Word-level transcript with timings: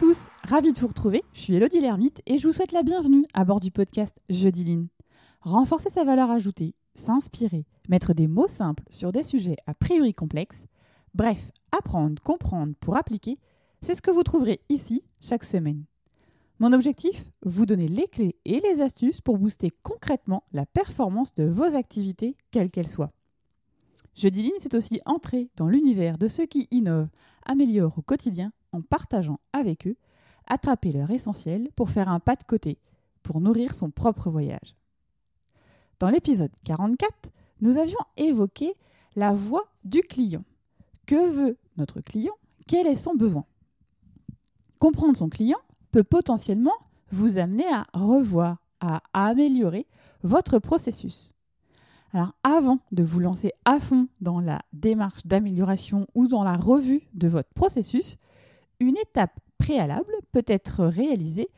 tous, 0.00 0.30
ravi 0.44 0.72
de 0.72 0.80
vous 0.80 0.86
retrouver. 0.86 1.22
Je 1.34 1.40
suis 1.40 1.54
Elodie 1.54 1.82
Lermite 1.82 2.22
et 2.24 2.38
je 2.38 2.46
vous 2.46 2.54
souhaite 2.54 2.72
la 2.72 2.82
bienvenue 2.82 3.26
à 3.34 3.44
bord 3.44 3.60
du 3.60 3.70
podcast 3.70 4.16
Jeudi 4.30 4.64
Line. 4.64 4.88
Renforcer 5.42 5.90
sa 5.90 6.04
valeur 6.04 6.30
ajoutée, 6.30 6.74
s'inspirer, 6.94 7.66
mettre 7.86 8.14
des 8.14 8.26
mots 8.26 8.48
simples 8.48 8.84
sur 8.88 9.12
des 9.12 9.22
sujets 9.22 9.58
a 9.66 9.74
priori 9.74 10.14
complexes, 10.14 10.64
bref, 11.12 11.50
apprendre, 11.70 12.22
comprendre 12.22 12.72
pour 12.80 12.96
appliquer, 12.96 13.38
c'est 13.82 13.94
ce 13.94 14.00
que 14.00 14.10
vous 14.10 14.22
trouverez 14.22 14.62
ici 14.70 15.04
chaque 15.20 15.44
semaine. 15.44 15.84
Mon 16.60 16.72
objectif 16.72 17.26
Vous 17.44 17.66
donner 17.66 17.86
les 17.86 18.08
clés 18.08 18.36
et 18.46 18.60
les 18.60 18.80
astuces 18.80 19.20
pour 19.20 19.36
booster 19.36 19.70
concrètement 19.82 20.44
la 20.54 20.64
performance 20.64 21.34
de 21.34 21.44
vos 21.44 21.76
activités, 21.76 22.38
quelles 22.52 22.70
qu'elles 22.70 22.88
soient. 22.88 23.12
Jeudi 24.14 24.44
Ligne, 24.44 24.60
c'est 24.60 24.74
aussi 24.74 24.98
entrer 25.04 25.50
dans 25.56 25.68
l'univers 25.68 26.16
de 26.16 26.26
ceux 26.26 26.46
qui 26.46 26.68
innovent, 26.70 27.10
améliorent 27.44 27.98
au 27.98 28.02
quotidien 28.02 28.50
en 28.72 28.80
partageant 28.82 29.40
avec 29.52 29.86
eux, 29.86 29.96
attraper 30.46 30.92
leur 30.92 31.10
essentiel 31.10 31.70
pour 31.76 31.90
faire 31.90 32.08
un 32.08 32.20
pas 32.20 32.36
de 32.36 32.44
côté, 32.44 32.78
pour 33.22 33.40
nourrir 33.40 33.74
son 33.74 33.90
propre 33.90 34.30
voyage. 34.30 34.76
Dans 35.98 36.08
l'épisode 36.08 36.52
44, 36.64 37.30
nous 37.60 37.76
avions 37.76 37.98
évoqué 38.16 38.74
la 39.16 39.32
voix 39.32 39.64
du 39.84 40.00
client. 40.00 40.44
Que 41.06 41.28
veut 41.30 41.56
notre 41.76 42.00
client? 42.00 42.34
Quel 42.66 42.86
est 42.86 42.96
son 42.96 43.14
besoin? 43.14 43.44
Comprendre 44.78 45.16
son 45.16 45.28
client 45.28 45.58
peut 45.92 46.04
potentiellement 46.04 46.76
vous 47.12 47.38
amener 47.38 47.66
à 47.66 47.86
revoir, 47.92 48.58
à 48.80 49.02
améliorer 49.12 49.86
votre 50.22 50.58
processus. 50.58 51.34
Alors 52.12 52.32
avant 52.42 52.78
de 52.92 53.02
vous 53.02 53.20
lancer 53.20 53.52
à 53.64 53.78
fond 53.78 54.08
dans 54.20 54.40
la 54.40 54.62
démarche 54.72 55.26
d'amélioration 55.26 56.06
ou 56.14 56.26
dans 56.26 56.42
la 56.42 56.56
revue 56.56 57.02
de 57.14 57.28
votre 57.28 57.50
processus, 57.54 58.16
une 58.80 58.96
étape 58.96 59.38
préalable 59.58 60.12
peut 60.32 60.44
être 60.46 60.84
réalisée 60.84 61.48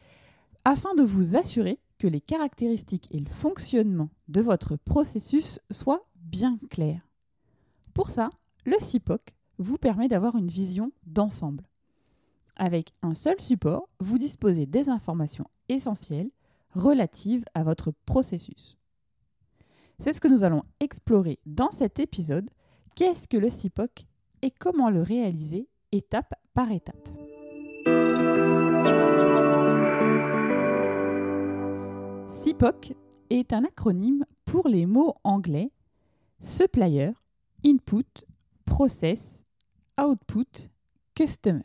afin 0.64 0.94
de 0.94 1.02
vous 1.02 1.36
assurer 1.36 1.78
que 1.98 2.06
les 2.06 2.20
caractéristiques 2.20 3.08
et 3.12 3.20
le 3.20 3.30
fonctionnement 3.30 4.10
de 4.28 4.40
votre 4.40 4.76
processus 4.76 5.60
soient 5.70 6.04
bien 6.16 6.58
clairs. 6.70 7.08
Pour 7.94 8.10
ça, 8.10 8.30
le 8.64 8.76
CIPOC 8.80 9.34
vous 9.58 9.78
permet 9.78 10.08
d'avoir 10.08 10.36
une 10.36 10.48
vision 10.48 10.92
d'ensemble. 11.06 11.64
Avec 12.56 12.92
un 13.02 13.14
seul 13.14 13.40
support, 13.40 13.88
vous 14.00 14.18
disposez 14.18 14.66
des 14.66 14.88
informations 14.88 15.48
essentielles 15.68 16.30
relatives 16.70 17.44
à 17.54 17.62
votre 17.62 17.92
processus. 18.06 18.76
C'est 19.98 20.12
ce 20.12 20.20
que 20.20 20.28
nous 20.28 20.42
allons 20.42 20.64
explorer 20.80 21.38
dans 21.46 21.70
cet 21.70 22.00
épisode. 22.00 22.50
Qu'est-ce 22.96 23.28
que 23.28 23.36
le 23.36 23.50
CIPOC 23.50 24.06
et 24.42 24.50
comment 24.50 24.90
le 24.90 25.02
réaliser 25.02 25.68
étape 25.92 26.34
par 26.54 26.70
étape. 26.70 27.08
CIPOC 32.28 32.94
est 33.30 33.52
un 33.52 33.64
acronyme 33.64 34.24
pour 34.44 34.68
les 34.68 34.86
mots 34.86 35.14
anglais 35.24 35.70
Supplier, 36.40 37.12
Input, 37.64 38.24
Process, 38.64 39.44
Output, 40.00 40.70
Customer. 41.14 41.62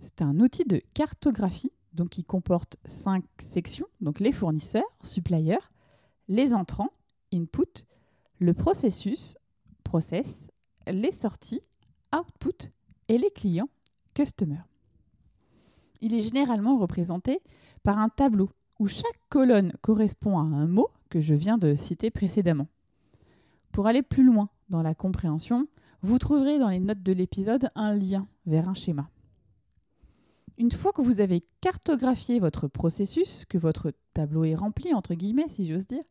C'est 0.00 0.22
un 0.22 0.38
outil 0.40 0.64
de 0.64 0.82
cartographie 0.94 1.72
donc 1.94 2.10
qui 2.10 2.24
comporte 2.24 2.76
cinq 2.84 3.24
sections, 3.40 3.86
donc 4.00 4.20
les 4.20 4.32
fournisseurs, 4.32 4.84
suppliers, 5.02 5.58
les 6.28 6.54
entrants, 6.54 6.92
input, 7.32 7.86
le 8.38 8.54
processus, 8.54 9.36
process, 9.82 10.48
les 10.86 11.10
sorties, 11.10 11.62
output 12.14 12.70
et 13.08 13.18
les 13.18 13.30
clients, 13.30 13.68
customer. 14.14 14.60
Il 16.00 16.14
est 16.14 16.22
généralement 16.22 16.78
représenté 16.78 17.40
par 17.82 17.98
un 17.98 18.08
tableau 18.08 18.50
où 18.78 18.86
chaque 18.86 19.20
colonne 19.28 19.72
correspond 19.80 20.38
à 20.38 20.42
un 20.42 20.66
mot 20.66 20.88
que 21.10 21.20
je 21.20 21.34
viens 21.34 21.58
de 21.58 21.74
citer 21.74 22.10
précédemment. 22.10 22.68
Pour 23.72 23.86
aller 23.86 24.02
plus 24.02 24.24
loin 24.24 24.48
dans 24.68 24.82
la 24.82 24.94
compréhension, 24.94 25.66
vous 26.02 26.18
trouverez 26.18 26.58
dans 26.58 26.68
les 26.68 26.80
notes 26.80 27.02
de 27.02 27.12
l'épisode 27.12 27.70
un 27.74 27.94
lien 27.94 28.28
vers 28.46 28.68
un 28.68 28.74
schéma. 28.74 29.08
Une 30.58 30.72
fois 30.72 30.92
que 30.92 31.02
vous 31.02 31.20
avez 31.20 31.44
cartographié 31.60 32.40
votre 32.40 32.68
processus, 32.68 33.44
que 33.48 33.58
votre 33.58 33.92
tableau 34.14 34.44
est 34.44 34.54
rempli, 34.54 34.92
entre 34.92 35.14
guillemets, 35.14 35.48
si 35.48 35.68
j'ose 35.68 35.86
dire, 35.86 36.02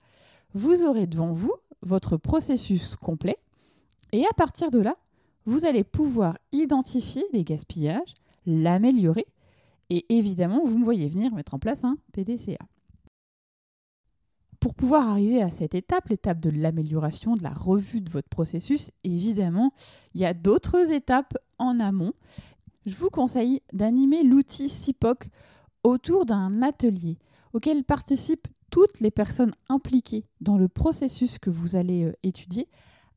vous 0.53 0.83
aurez 0.83 1.07
devant 1.07 1.33
vous 1.33 1.53
votre 1.81 2.17
processus 2.17 2.95
complet 2.95 3.37
et 4.11 4.25
à 4.25 4.33
partir 4.35 4.71
de 4.71 4.79
là, 4.79 4.95
vous 5.47 5.65
allez 5.65 5.83
pouvoir 5.83 6.37
identifier 6.51 7.25
les 7.33 7.43
gaspillages, 7.43 8.13
l'améliorer 8.45 9.25
et 9.89 10.05
évidemment, 10.15 10.63
vous 10.63 10.77
me 10.77 10.83
voyez 10.83 11.09
venir 11.09 11.33
mettre 11.33 11.55
en 11.55 11.59
place 11.59 11.83
un 11.83 11.97
PDCA. 12.13 12.59
Pour 14.59 14.75
pouvoir 14.75 15.09
arriver 15.09 15.41
à 15.41 15.49
cette 15.49 15.73
étape, 15.73 16.09
l'étape 16.09 16.39
de 16.39 16.49
l'amélioration, 16.49 17.35
de 17.35 17.43
la 17.43 17.53
revue 17.53 18.01
de 18.01 18.09
votre 18.09 18.29
processus, 18.29 18.91
évidemment, 19.03 19.71
il 20.13 20.21
y 20.21 20.25
a 20.25 20.33
d'autres 20.35 20.91
étapes 20.91 21.37
en 21.57 21.79
amont 21.79 22.13
je 22.87 22.95
vous 22.95 23.09
conseille 23.09 23.61
d'animer 23.73 24.23
l'outil 24.23 24.69
CIPOC 24.69 25.29
autour 25.83 26.25
d'un 26.25 26.61
atelier 26.61 27.17
auquel 27.51 27.83
participent 27.83 28.47
toutes 28.71 29.01
les 29.01 29.11
personnes 29.11 29.51
impliquées 29.67 30.25
dans 30.39 30.57
le 30.57 30.69
processus 30.69 31.37
que 31.37 31.49
vous 31.49 31.75
allez 31.75 32.05
euh, 32.05 32.13
étudier 32.23 32.69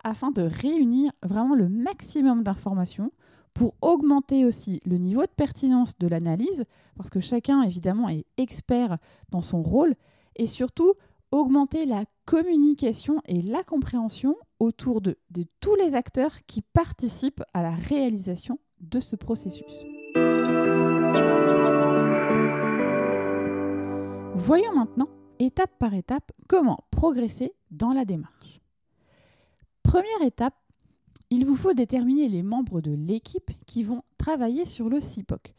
afin 0.05 0.31
de 0.31 0.43
réunir 0.43 1.13
vraiment 1.23 1.55
le 1.55 1.69
maximum 1.69 2.43
d'informations 2.43 3.13
pour 3.55 3.75
augmenter 3.81 4.45
aussi 4.45 4.81
le 4.85 4.97
niveau 4.97 5.23
de 5.23 5.31
pertinence 5.37 5.99
de 5.99 6.07
l'analyse, 6.07 6.65
parce 6.97 7.11
que 7.11 7.21
chacun 7.21 7.63
évidemment 7.63 8.09
est 8.09 8.25
expert 8.37 8.99
dans 9.31 9.43
son 9.43 9.63
rôle, 9.63 9.95
et 10.37 10.47
surtout 10.47 10.95
augmenter 11.33 11.87
la 11.87 12.05
communication 12.25 13.21
et 13.27 13.43
la 13.43 13.63
compréhension 13.63 14.37
autour 14.59 15.01
de, 15.01 15.17
tous 15.61 15.75
les 15.77 15.95
acteurs 15.95 16.45
qui 16.47 16.63
participent 16.63 17.43
à 17.55 17.63
la 17.63 17.71
réalisation 17.71 18.59
de 18.81 19.01
ce 19.01 19.17
processus. 19.17 19.85
Voyons 24.37 24.75
maintenant, 24.75 25.09
étape 25.39 25.79
par 25.79 25.95
étape, 25.95 26.33
comment 26.49 26.79
progresser 26.91 27.53
dans 27.71 27.93
la 27.93 28.05
démarche. 28.05 28.60
Première 29.91 30.23
étape, 30.23 30.55
il 31.31 31.45
vous 31.45 31.57
faut 31.57 31.75
déterminer 31.75 32.29
les 32.29 32.45
membres 32.45 32.81
de 32.81 32.93
l'équipe 32.93 33.51
qui 33.67 33.83
vont 33.83 34.05
travailler 34.19 34.65
sur 34.65 34.89
le 34.89 35.01
CIPOC. 35.01 35.53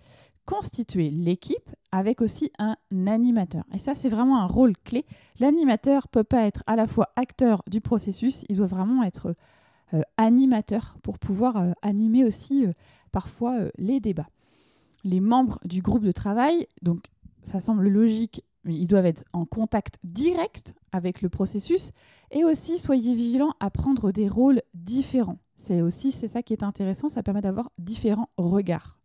Constituer 0.46 1.09
l'équipe 1.09 1.69
avec 1.92 2.22
aussi 2.22 2.50
un 2.58 2.78
animateur. 3.08 3.66
Et 3.74 3.78
ça, 3.78 3.94
c'est 3.94 4.08
vraiment 4.08 4.40
un 4.41 4.46
rôle 4.46 4.78
clé. 4.86 5.03
L'animateur 5.41 6.08
peut 6.08 6.24
pas 6.24 6.46
être 6.46 6.64
à 6.66 6.78
la 6.78 6.88
fois 6.88 7.09
acteur 7.18 7.62
du 7.68 7.81
processus, 7.81 8.46
il 8.47 8.56
doit 8.56 8.68
vraiment 8.68 9.03
être 9.03 9.36
euh, 9.94 10.02
animateur 10.16 10.96
pour 11.03 11.20
pouvoir 11.20 11.58
euh, 11.58 11.74
animer 11.81 12.24
aussi 12.24 12.66
euh, 12.66 12.72
parfois 13.12 13.58
les 13.78 14.00
débats. 14.00 14.30
Les 15.03 15.20
membres 15.20 15.59
du 15.66 15.81
groupe 15.81 16.06
de 16.06 16.14
travail, 16.14 16.70
donc 16.81 17.03
ça 17.44 17.59
semble 17.59 17.90
logique, 17.90 18.46
ils 18.66 18.88
doivent 18.88 19.06
être 19.06 19.24
en 19.34 19.46
contact 19.46 20.00
direct 20.04 20.74
avec 20.92 21.22
le 21.22 21.30
processus 21.30 21.92
et 22.32 22.44
aussi 22.44 22.80
soyez 22.80 23.16
vigilants 23.16 23.54
à 23.60 23.70
prendre 23.70 24.12
des 24.12 24.28
rôles 24.28 24.62
différents. 24.74 25.40
C'est 25.56 25.82
aussi 25.82 26.12
c'est 26.12 26.28
ça 26.28 26.44
qui 26.44 26.54
est 26.54 26.64
intéressant, 26.64 27.10
ça 27.10 27.24
permet 27.24 27.42
d'avoir 27.42 27.72
différents 27.78 28.30
regards. 28.38 28.98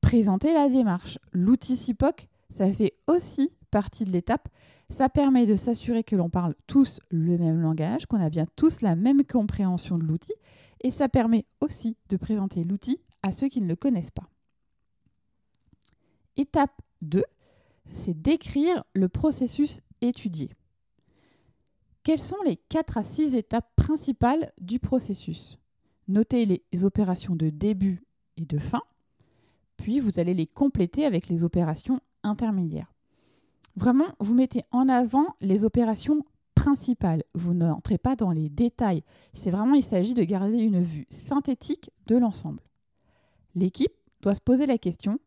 Présenter 0.00 0.54
la 0.54 0.68
démarche, 0.68 1.18
l'outil 1.32 1.76
CIPOC, 1.76 2.28
ça 2.50 2.72
fait 2.72 2.94
aussi 3.06 3.52
partie 3.70 4.04
de 4.04 4.12
l'étape 4.12 4.48
ça 4.90 5.08
permet 5.08 5.46
de 5.46 5.56
s'assurer 5.56 6.04
que 6.04 6.16
l'on 6.16 6.30
parle 6.30 6.54
tous 6.66 7.00
le 7.10 7.38
même 7.38 7.60
langage, 7.60 8.06
qu'on 8.06 8.20
a 8.20 8.30
bien 8.30 8.46
tous 8.56 8.82
la 8.82 8.96
même 8.96 9.24
compréhension 9.24 9.98
de 9.98 10.04
l'outil, 10.04 10.34
et 10.82 10.90
ça 10.90 11.08
permet 11.08 11.44
aussi 11.60 11.96
de 12.08 12.16
présenter 12.16 12.62
l'outil 12.64 13.00
à 13.22 13.32
ceux 13.32 13.48
qui 13.48 13.60
ne 13.60 13.66
le 13.66 13.76
connaissent 13.76 14.10
pas. 14.10 14.28
Étape 16.36 16.80
2, 17.02 17.24
c'est 17.92 18.20
d'écrire 18.20 18.84
le 18.94 19.08
processus 19.08 19.80
étudié. 20.00 20.50
Quelles 22.02 22.20
sont 22.20 22.42
les 22.44 22.56
4 22.56 22.98
à 22.98 23.02
6 23.02 23.34
étapes 23.34 23.70
principales 23.76 24.52
du 24.60 24.78
processus? 24.78 25.58
Notez 26.08 26.44
les 26.44 26.84
opérations 26.84 27.34
de 27.34 27.50
début 27.50 28.04
et 28.36 28.44
de 28.44 28.58
fin, 28.58 28.82
puis 29.76 29.98
vous 30.00 30.20
allez 30.20 30.34
les 30.34 30.46
compléter 30.46 31.04
avec 31.04 31.28
les 31.28 31.42
opérations 31.42 32.00
intermédiaires. 32.22 32.92
Vraiment, 33.76 34.06
vous 34.20 34.34
mettez 34.34 34.64
en 34.70 34.88
avant 34.88 35.36
les 35.40 35.64
opérations 35.64 36.24
principales. 36.54 37.22
Vous 37.34 37.54
n'entrez 37.54 37.98
pas 37.98 38.16
dans 38.16 38.30
les 38.30 38.48
détails. 38.48 39.04
C'est 39.34 39.50
vraiment, 39.50 39.74
il 39.74 39.84
s'agit 39.84 40.14
de 40.14 40.24
garder 40.24 40.58
une 40.58 40.80
vue 40.80 41.06
synthétique 41.10 41.90
de 42.06 42.16
l'ensemble. 42.16 42.62
L'équipe 43.54 43.92
doit 44.22 44.34
se 44.34 44.40
poser 44.40 44.66
la 44.66 44.78
question 44.78 45.18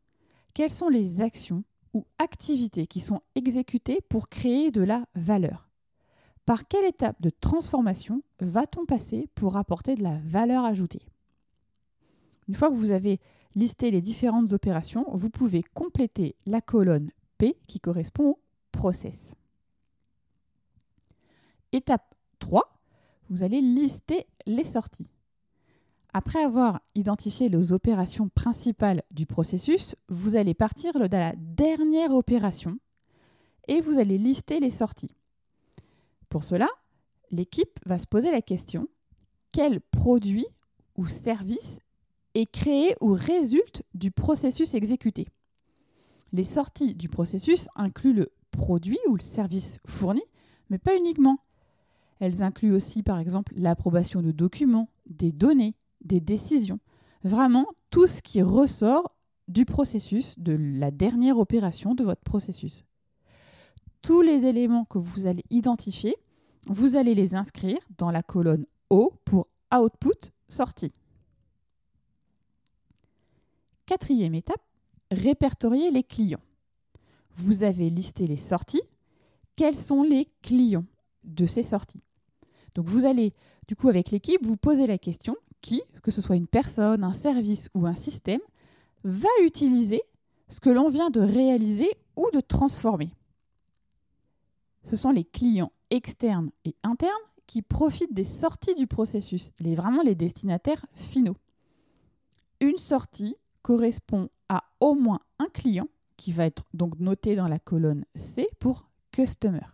quelles 0.53 0.71
sont 0.71 0.89
les 0.89 1.21
actions 1.21 1.63
ou 1.94 2.06
activités 2.18 2.88
qui 2.88 3.00
sont 3.00 3.21
exécutées 3.36 4.00
pour 4.09 4.30
créer 4.30 4.71
de 4.71 4.81
la 4.81 5.06
valeur 5.15 5.69
Par 6.45 6.68
quelle 6.68 6.86
étape 6.86 7.21
de 7.21 7.30
transformation 7.30 8.21
va-t-on 8.39 8.86
passer 8.86 9.27
pour 9.36 9.57
apporter 9.57 9.95
de 9.95 10.03
la 10.03 10.18
valeur 10.25 10.65
ajoutée? 10.65 11.06
Une 12.47 12.56
fois 12.56 12.69
que 12.69 12.75
vous 12.75 12.91
avez 12.91 13.19
listé 13.56 13.91
les 13.91 14.01
différentes 14.01 14.53
opérations, 14.53 15.06
vous 15.13 15.30
pouvez 15.30 15.63
compléter 15.74 16.36
la 16.45 16.62
colonne 16.62 17.12
P 17.38 17.57
qui 17.68 17.80
correspond 17.80 18.31
au 18.31 18.39
process. 18.71 19.36
Étape 21.71 22.15
3, 22.39 22.80
vous 23.30 23.44
allez 23.44 23.62
lister 23.62 24.25
les 24.45 24.63
sorties. 24.63 25.07
Après 26.13 26.44
avoir 26.44 26.81
identifié 26.95 27.50
les 27.50 27.71
opérations 27.71 28.29
principales 28.29 29.03
du 29.11 29.25
processus, 29.25 29.95
vous 30.07 30.35
allez 30.35 30.56
partir 30.56 30.94
de 30.94 31.15
la 31.15 31.33
dernière 31.35 32.13
opération 32.13 32.79
et 33.67 33.79
vous 33.79 34.00
allez 34.00 34.17
lister 34.17 34.59
les 34.59 34.71
sorties. 34.71 35.15
Pour 36.29 36.44
cela, 36.44 36.67
l'équipe 37.29 37.79
va 37.85 38.00
se 38.00 38.07
poser 38.07 38.31
la 38.31 38.41
question 38.41 38.88
quel 39.51 39.81
produit 39.81 40.47
ou 40.95 41.07
service 41.07 41.79
est 42.35 42.51
créé 42.51 42.95
ou 43.01 43.13
résulte 43.13 43.83
du 43.94 44.12
processus 44.12 44.73
exécuté? 44.73 45.27
Les 46.31 46.44
sorties 46.44 46.95
du 46.95 47.09
processus 47.09 47.67
incluent 47.75 48.13
le 48.13 48.31
produit 48.51 49.00
ou 49.07 49.15
le 49.15 49.21
service 49.21 49.79
fourni, 49.88 50.21
mais 50.69 50.77
pas 50.77 50.95
uniquement. 50.95 51.39
Elles 52.19 52.44
incluent 52.44 52.73
aussi 52.73 53.01
par 53.01 53.19
exemple 53.19 53.53
l'approbation 53.55 54.21
de 54.21 54.31
documents, 54.31 54.89
des 55.07 55.31
données, 55.31 55.75
des 56.01 56.19
décisions, 56.19 56.80
vraiment 57.24 57.68
tout 57.90 58.07
ce 58.07 58.22
qui 58.22 58.42
ressort 58.42 59.16
du 59.48 59.66
processus, 59.66 60.38
de 60.38 60.54
la 60.54 60.92
dernière 60.92 61.40
opération 61.40 61.96
de 61.96 62.04
votre 62.04 62.22
processus. 62.22 62.86
Tous 64.01 64.22
les 64.22 64.46
éléments 64.46 64.86
que 64.86 64.98
vous 64.98 65.28
allez 65.28 65.44
identifier, 65.50 66.16
vous 66.68 66.96
allez 66.96 67.16
les 67.16 67.36
inscrire 67.36 67.80
dans 67.98 68.12
la 68.12 68.24
colonne 68.24 68.66
O 68.90 69.13
pour 69.25 69.48
Output 69.74 70.31
sortie. 70.48 70.92
Quatrième 73.86 74.36
étape, 74.36 74.62
répertorier 75.12 75.92
les 75.92 76.04
clients. 76.04 76.42
Vous 77.38 77.63
avez 77.63 77.90
listé 77.90 78.28
les 78.28 78.38
sorties. 78.38 78.81
Quels 79.56 79.75
sont 79.75 80.04
les 80.04 80.28
clients 80.42 80.86
de 81.24 81.46
ces 81.46 81.63
sorties? 81.63 82.04
Donc 82.75 82.88
vous 82.88 83.06
allez, 83.06 83.34
du 83.68 83.75
coup, 83.75 83.90
avec 83.90 84.12
l'équipe, 84.12 84.46
vous 84.46 84.57
poser 84.57 84.88
la 84.88 84.98
question 84.98 85.36
qui, 85.61 85.81
que 86.03 86.11
ce 86.11 86.21
soit 86.21 86.35
une 86.35 86.47
personne, 86.47 87.03
un 87.03 87.13
service 87.13 87.69
ou 87.73 87.85
un 87.85 87.95
système, 87.95 88.41
va 89.03 89.29
utiliser 89.44 90.01
ce 90.47 90.59
que 90.59 90.69
l'on 90.69 90.89
vient 90.89 91.09
de 91.09 91.21
réaliser 91.21 91.89
ou 92.15 92.29
de 92.33 92.41
transformer. 92.41 93.11
Ce 94.83 94.95
sont 94.95 95.11
les 95.11 95.23
clients 95.23 95.71
externes 95.89 96.51
et 96.65 96.75
internes 96.83 97.11
qui 97.45 97.61
profitent 97.61 98.13
des 98.13 98.23
sorties 98.23 98.75
du 98.75 98.88
processus, 98.88 99.51
les, 99.59 99.75
vraiment 99.75 100.03
les 100.03 100.15
destinataires 100.15 100.85
finaux. 100.94 101.38
Une 102.59 102.77
sortie 102.77 103.35
correspond 103.62 104.29
à 104.50 104.63
au 104.79 104.94
moins 104.94 105.19
un 105.39 105.47
client 105.47 105.88
qui 106.17 106.31
va 106.31 106.45
être 106.45 106.63
donc 106.73 107.00
noté 107.00 107.35
dans 107.35 107.47
la 107.47 107.59
colonne 107.59 108.05
C 108.15 108.47
pour 108.59 108.89
Customer. 109.12 109.65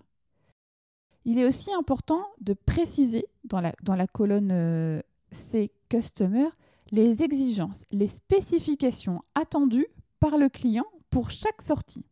Il 1.25 1.39
est 1.39 1.45
aussi 1.45 1.73
important 1.73 2.23
de 2.39 2.53
préciser 2.53 3.25
dans 3.43 3.59
la, 3.59 3.73
dans 3.81 3.95
la 3.95 4.05
colonne 4.05 4.51
euh, 4.51 5.01
C 5.31 5.71
Customer 5.89 6.49
les 6.91 7.23
exigences, 7.23 7.83
les 7.91 8.07
spécifications 8.07 9.23
attendues 9.33 9.87
par 10.19 10.37
le 10.37 10.49
client 10.49 10.85
pour 11.09 11.31
chaque 11.31 11.61
sortie. 11.61 12.05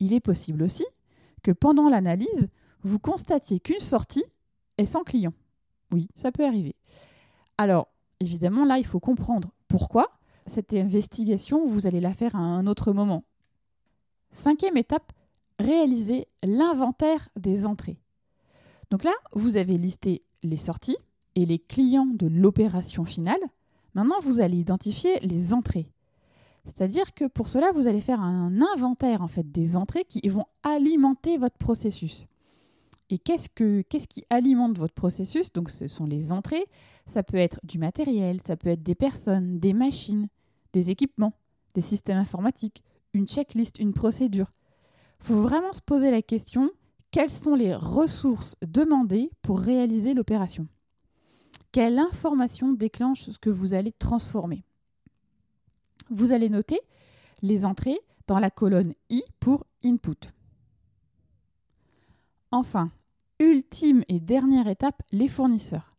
Il 0.00 0.12
est 0.12 0.20
possible 0.20 0.62
aussi 0.62 0.84
que 1.42 1.52
pendant 1.52 1.88
l'analyse, 1.88 2.48
vous 2.82 2.98
constatiez 2.98 3.60
qu'une 3.60 3.80
sortie 3.80 4.24
est 4.78 4.86
sans 4.86 5.04
client. 5.04 5.32
Oui, 5.92 6.08
ça 6.14 6.32
peut 6.32 6.44
arriver. 6.44 6.74
Alors, 7.58 7.88
évidemment, 8.20 8.64
là, 8.64 8.78
il 8.78 8.86
faut 8.86 9.00
comprendre 9.00 9.52
pourquoi. 9.68 10.10
Cette 10.46 10.72
investigation, 10.72 11.68
vous 11.68 11.86
allez 11.86 12.00
la 12.00 12.14
faire 12.14 12.34
à 12.34 12.40
un 12.40 12.66
autre 12.66 12.92
moment. 12.92 13.24
Cinquième 14.32 14.76
étape, 14.76 15.12
réaliser 15.58 16.26
l'inventaire 16.42 17.28
des 17.36 17.64
entrées. 17.66 18.00
Donc 18.90 19.04
là, 19.04 19.12
vous 19.32 19.56
avez 19.56 19.78
listé 19.78 20.24
les 20.42 20.56
sorties 20.56 20.96
et 21.34 21.46
les 21.46 21.58
clients 21.58 22.06
de 22.06 22.26
l'opération 22.26 23.04
finale. 23.04 23.40
Maintenant, 23.94 24.20
vous 24.22 24.40
allez 24.40 24.58
identifier 24.58 25.18
les 25.20 25.52
entrées. 25.52 25.88
C'est-à-dire 26.64 27.12
que 27.14 27.24
pour 27.24 27.48
cela, 27.48 27.72
vous 27.72 27.88
allez 27.88 28.00
faire 28.00 28.20
un 28.20 28.60
inventaire 28.74 29.22
en 29.22 29.28
fait 29.28 29.50
des 29.50 29.76
entrées 29.76 30.04
qui 30.04 30.26
vont 30.28 30.46
alimenter 30.62 31.36
votre 31.36 31.58
processus. 31.58 32.26
Et 33.10 33.18
qu'est-ce, 33.18 33.48
que, 33.48 33.82
qu'est-ce 33.82 34.06
qui 34.06 34.24
alimente 34.30 34.78
votre 34.78 34.94
processus? 34.94 35.52
Donc 35.52 35.68
ce 35.70 35.88
sont 35.88 36.06
les 36.06 36.32
entrées, 36.32 36.64
ça 37.04 37.22
peut 37.22 37.36
être 37.36 37.60
du 37.62 37.78
matériel, 37.78 38.40
ça 38.40 38.56
peut 38.56 38.70
être 38.70 38.82
des 38.82 38.94
personnes, 38.94 39.58
des 39.58 39.74
machines, 39.74 40.28
des 40.72 40.90
équipements, 40.90 41.34
des 41.74 41.80
systèmes 41.80 42.16
informatiques, 42.16 42.82
une 43.12 43.26
checklist, 43.26 43.78
une 43.78 43.92
procédure. 43.92 44.52
Il 45.20 45.26
faut 45.26 45.42
vraiment 45.42 45.72
se 45.72 45.82
poser 45.82 46.10
la 46.10 46.22
question, 46.22 46.70
quelles 47.10 47.30
sont 47.30 47.54
les 47.54 47.74
ressources 47.74 48.56
demandées 48.66 49.30
pour 49.42 49.60
réaliser 49.60 50.14
l'opération? 50.14 50.66
Quelle 51.72 51.98
information 51.98 52.72
déclenche 52.72 53.30
ce 53.30 53.38
que 53.38 53.50
vous 53.50 53.74
allez 53.74 53.92
transformer 53.92 54.64
vous 56.12 56.32
allez 56.32 56.50
noter 56.50 56.80
les 57.40 57.64
entrées 57.64 57.98
dans 58.26 58.38
la 58.38 58.50
colonne 58.50 58.92
I 59.10 59.22
pour 59.40 59.64
Input. 59.82 60.30
Enfin, 62.50 62.90
ultime 63.40 64.04
et 64.08 64.20
dernière 64.20 64.68
étape, 64.68 65.02
les 65.10 65.28
fournisseurs. 65.28 65.96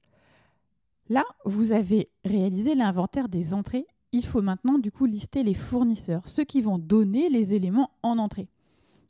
Là, 1.10 1.25
vous 1.46 1.72
avez 1.72 2.10
réalisé 2.24 2.75
l'inventaire 2.75 3.28
des 3.28 3.54
entrées. 3.54 3.88
Il 4.12 4.25
faut 4.25 4.42
maintenant 4.42 4.78
du 4.78 4.92
coup 4.92 5.06
lister 5.06 5.44
les 5.44 5.56
fournisseurs, 5.56 6.28
ceux 6.28 6.44
qui 6.44 6.62
vont 6.62 6.78
donner 6.78 7.30
les 7.30 7.56
éléments 7.56 7.92
en 8.04 8.20
entrée. 8.20 8.48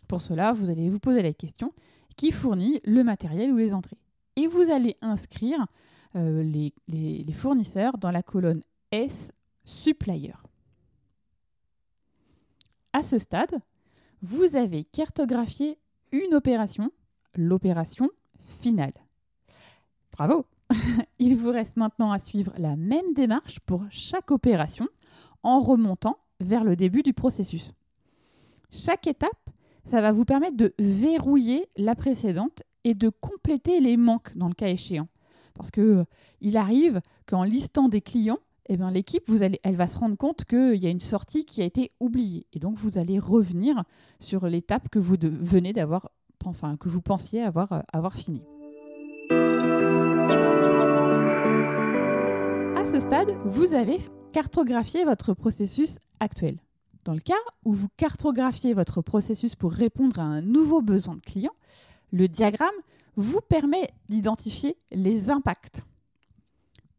Pour 0.07 0.21
cela, 0.21 0.53
vous 0.53 0.69
allez 0.69 0.89
vous 0.89 0.99
poser 0.99 1.21
la 1.21 1.33
question 1.33 1.73
qui 2.15 2.31
fournit 2.31 2.79
le 2.85 3.03
matériel 3.03 3.51
ou 3.51 3.57
les 3.57 3.73
entrées? 3.73 3.97
Et 4.37 4.47
vous 4.47 4.71
allez 4.71 4.95
inscrire 5.01 5.67
euh, 6.15 6.43
les, 6.43 7.33
fournisseurs 7.33 7.97
dans 7.97 8.11
la 8.11 8.23
colonne 8.23 8.61
S 8.91 9.31
Supplier. 9.65 10.33
À 12.91 13.01
ce 13.01 13.17
stade, 13.17 13.59
vous 14.21 14.55
avez 14.55 14.83
cartographié 14.83 15.79
une 16.11 16.35
opération, 16.35 16.91
l'opération 17.35 18.09
finale. 18.61 18.93
Bravo 20.11 20.45
Il 21.19 21.35
vous 21.37 21.49
reste 21.49 21.77
maintenant 21.77 22.11
à 22.11 22.19
suivre 22.19 22.53
la 22.57 22.75
même 22.75 23.13
démarche 23.13 23.59
pour 23.61 23.83
chaque 23.89 24.31
opération 24.31 24.87
en 25.41 25.59
remontant 25.59 26.17
vers 26.39 26.63
le 26.63 26.75
début 26.75 27.03
du 27.03 27.13
processus. 27.13 27.73
Chaque 28.69 29.07
étape, 29.07 29.49
ça 29.85 30.01
va 30.01 30.11
vous 30.11 30.25
permettre 30.25 30.57
de 30.57 30.73
verrouiller 30.79 31.67
la 31.77 31.95
précédente 31.95 32.63
et 32.83 32.93
de 32.93 33.09
compléter 33.09 33.79
les 33.79 33.97
manques 33.97 34.35
dans 34.37 34.47
le 34.47 34.53
cas 34.53 34.67
échéant. 34.67 35.07
Parce 35.55 35.71
que 35.71 35.81
euh, 35.81 36.03
il 36.41 36.57
arrive 36.57 37.01
qu'en 37.25 37.43
listant 37.43 37.89
des 37.89 38.01
clients, 38.01 38.39
eh 38.67 38.77
ben, 38.77 38.91
l'équipe, 38.91 39.29
elle 39.63 39.75
va 39.75 39.87
se 39.87 39.97
rendre 39.97 40.15
compte 40.15 40.45
qu'il 40.45 40.75
y 40.75 40.87
a 40.87 40.89
une 40.89 41.01
sortie 41.01 41.43
qui 41.45 41.61
a 41.61 41.65
été 41.65 41.89
oubliée. 41.99 42.45
Et 42.53 42.59
donc, 42.59 42.77
vous 42.77 42.97
allez 42.97 43.19
revenir 43.19 43.83
sur 44.19 44.47
l'étape 44.47 44.89
que 44.89 44.99
vous 44.99 45.17
d'avoir, 45.17 46.09
enfin, 46.45 46.77
que 46.77 46.87
vous 46.87 47.01
pensiez 47.01 47.41
avoir, 47.41 47.73
euh, 47.73 47.81
avoir 47.91 48.13
fini. 48.13 48.41
À 52.77 52.87
ce 52.87 52.99
stade, 52.99 53.35
vous 53.45 53.73
avez 53.73 53.97
cartographié 54.31 55.03
votre 55.03 55.33
processus 55.33 55.97
actuel. 56.19 56.57
Dans 57.03 57.13
le 57.13 57.19
cas 57.19 57.33
où 57.65 57.73
vous 57.73 57.89
cartographiez 57.97 58.73
votre 58.73 59.01
processus 59.01 59.55
pour 59.55 59.73
répondre 59.73 60.19
à 60.19 60.23
un 60.23 60.41
nouveau 60.41 60.81
besoin 60.81 61.15
de 61.15 61.21
client, 61.21 61.51
le 62.13 62.29
diagramme 62.29 62.69
vous 63.15 63.41
permet 63.41 63.89
d'identifier 64.09 64.77
les 64.91 65.29
impacts. 65.29 65.83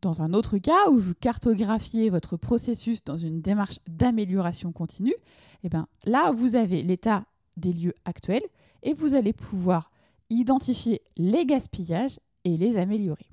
Dans 0.01 0.23
un 0.23 0.35
autre 0.35 0.59
cas 0.59 0.91
où 0.91 0.99
vous 0.99 1.15
cartographiez 1.15 2.11
votre 2.11 2.37
processus 2.37 3.03
dans 3.05 3.17
une 3.17 3.41
démarche 3.41 3.79
d'amélioration 3.89 4.71
continue, 4.71 5.15
eh 5.63 5.69
ben, 5.69 5.87
là, 6.05 6.31
vous 6.31 6.57
avez 6.57 6.83
l'état 6.83 7.25
des 7.57 7.73
lieux 7.73 7.95
actuels 8.05 8.45
et 8.83 8.93
vous 8.93 9.15
allez 9.15 9.33
pouvoir 9.33 9.91
identifier 10.29 11.01
les 11.17 11.47
gaspillages 11.47 12.21
et 12.45 12.57
les 12.57 12.77
améliorer. 12.77 13.31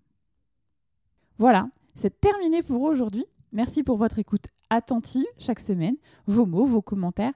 Voilà, 1.38 1.68
c'est 1.94 2.22
terminé 2.22 2.64
pour 2.64 2.82
aujourd'hui. 2.84 3.26
Merci 3.52 3.84
pour 3.84 3.98
votre 3.98 4.20
écoute 4.20 4.48
attentive 4.70 5.26
chaque 5.38 5.60
semaine. 5.60 5.98
Vos 6.28 6.46
mots, 6.46 6.66
vos 6.66 6.82
commentaires 6.82 7.34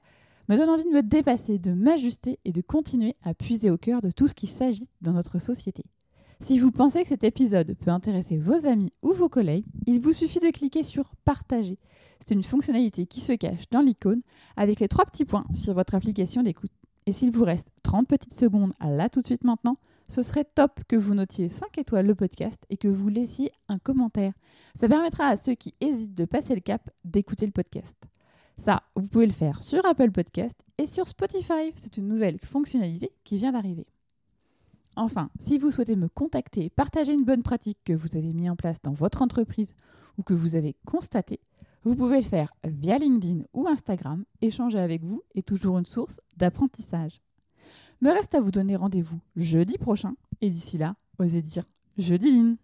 me 0.47 0.57
donnent 0.57 0.69
envie 0.69 0.83
de 0.83 0.89
me 0.89 1.01
dépasser, 1.03 1.57
de 1.57 1.71
m'ajuster 1.71 2.39
et 2.45 2.51
de 2.51 2.61
continuer 2.61 3.15
à 3.23 3.33
puiser 3.33 3.71
au 3.71 3.77
cœur 3.77 4.01
de 4.01 4.11
tout 4.11 4.27
ce 4.27 4.33
qui 4.33 4.47
s'agit 4.47 4.89
dans 5.01 5.13
notre 5.13 5.39
société. 5.39 5.83
Si 6.41 6.59
vous 6.59 6.71
pensez 6.71 7.03
que 7.03 7.09
cet 7.09 7.23
épisode 7.23 7.75
peut 7.75 7.91
intéresser 7.91 8.37
vos 8.37 8.65
amis 8.65 8.91
ou 9.01 9.13
vos 9.13 9.29
collègues, 9.29 9.65
il 9.87 10.01
vous 10.01 10.13
suffit 10.13 10.39
de 10.39 10.49
cliquer 10.51 10.83
sur 10.83 11.15
Partager. 11.23 11.79
C'est 12.19 12.33
une 12.33 12.43
fonctionnalité 12.43 13.05
qui 13.05 13.21
se 13.21 13.33
cache 13.33 13.69
dans 13.71 13.81
l'icône 13.81 14.21
avec 14.57 14.79
les 14.79 14.87
trois 14.87 15.05
petits 15.05 15.25
points 15.25 15.45
sur 15.53 15.73
votre 15.73 15.95
application 15.95 16.43
d'écoute. 16.43 16.71
Et 17.05 17.11
s'il 17.11 17.31
vous 17.31 17.45
reste 17.45 17.69
30 17.83 18.07
petites 18.07 18.33
secondes 18.33 18.73
là 18.81 19.09
tout 19.09 19.21
de 19.21 19.27
suite 19.27 19.43
maintenant, 19.43 19.77
ce 20.07 20.21
serait 20.21 20.43
top 20.43 20.81
que 20.87 20.95
vous 20.95 21.13
notiez 21.13 21.49
5 21.49 21.77
étoiles 21.77 22.05
le 22.05 22.15
podcast 22.15 22.63
et 22.69 22.77
que 22.77 22.87
vous 22.87 23.09
laissiez 23.09 23.51
un 23.69 23.79
commentaire. 23.79 24.33
Ça 24.75 24.87
permettra 24.87 25.27
à 25.27 25.37
ceux 25.37 25.55
qui 25.55 25.73
hésitent 25.81 26.15
de 26.15 26.25
passer 26.25 26.53
le 26.53 26.61
cap 26.61 26.89
d'écouter 27.03 27.45
le 27.45 27.51
podcast. 27.51 27.95
Ça, 28.57 28.83
vous 28.95 29.07
pouvez 29.07 29.25
le 29.25 29.33
faire 29.33 29.61
sur 29.61 29.85
Apple 29.85 30.11
Podcast 30.11 30.55
et 30.77 30.87
sur 30.87 31.07
Spotify. 31.07 31.73
C'est 31.75 31.97
une 31.97 32.07
nouvelle 32.07 32.39
fonctionnalité 32.39 33.11
qui 33.23 33.37
vient 33.37 33.51
d'arriver. 33.51 33.85
Enfin, 34.95 35.29
si 35.39 35.57
vous 35.57 35.71
souhaitez 35.71 35.97
me 35.97 36.07
contacter, 36.07 36.69
partager 36.69 37.13
une 37.13 37.25
bonne 37.25 37.43
pratique 37.43 37.79
que 37.83 37.91
vous 37.91 38.15
avez 38.15 38.33
mis 38.33 38.49
en 38.49 38.55
place 38.55 38.81
dans 38.81 38.93
votre 38.93 39.21
entreprise 39.21 39.75
ou 40.17 40.23
que 40.23 40.33
vous 40.33 40.55
avez 40.55 40.75
constatée, 40.85 41.41
vous 41.83 41.95
pouvez 41.95 42.17
le 42.17 42.27
faire 42.27 42.53
via 42.63 42.97
LinkedIn 42.97 43.43
ou 43.53 43.67
Instagram. 43.67 44.23
Échanger 44.41 44.79
avec 44.79 45.03
vous 45.03 45.21
est 45.35 45.45
toujours 45.45 45.77
une 45.77 45.85
source 45.85 46.21
d'apprentissage. 46.37 47.19
Me 48.01 48.09
reste 48.09 48.35
à 48.35 48.41
vous 48.41 48.51
donner 48.51 48.75
rendez-vous 48.77 49.19
jeudi 49.35 49.77
prochain 49.77 50.15
et 50.41 50.49
d'ici 50.49 50.77
là, 50.77 50.95
osez 51.19 51.41
dire 51.41 51.65
jeudi 51.97 52.57